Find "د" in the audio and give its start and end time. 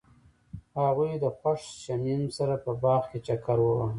1.23-1.25